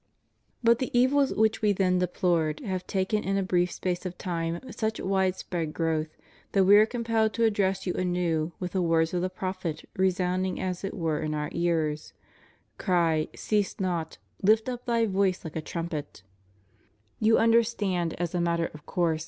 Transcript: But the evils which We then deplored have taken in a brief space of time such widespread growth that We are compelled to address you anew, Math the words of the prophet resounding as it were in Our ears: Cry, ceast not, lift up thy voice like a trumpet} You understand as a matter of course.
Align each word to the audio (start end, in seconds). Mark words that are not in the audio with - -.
But 0.63 0.79
the 0.79 0.89
evils 0.99 1.31
which 1.31 1.61
We 1.61 1.73
then 1.73 1.99
deplored 1.99 2.61
have 2.61 2.87
taken 2.87 3.23
in 3.23 3.37
a 3.37 3.43
brief 3.43 3.71
space 3.71 4.03
of 4.03 4.17
time 4.17 4.59
such 4.71 4.99
widespread 4.99 5.73
growth 5.75 6.17
that 6.53 6.63
We 6.63 6.77
are 6.77 6.87
compelled 6.87 7.33
to 7.33 7.43
address 7.43 7.85
you 7.85 7.93
anew, 7.93 8.51
Math 8.59 8.71
the 8.71 8.81
words 8.81 9.13
of 9.13 9.21
the 9.21 9.29
prophet 9.29 9.87
resounding 9.95 10.59
as 10.59 10.83
it 10.83 10.95
were 10.95 11.19
in 11.19 11.35
Our 11.35 11.49
ears: 11.51 12.13
Cry, 12.79 13.27
ceast 13.35 13.79
not, 13.79 14.17
lift 14.41 14.67
up 14.67 14.87
thy 14.87 15.05
voice 15.05 15.43
like 15.43 15.55
a 15.55 15.61
trumpet} 15.61 16.23
You 17.19 17.37
understand 17.37 18.15
as 18.15 18.33
a 18.33 18.41
matter 18.41 18.71
of 18.73 18.87
course. 18.87 19.19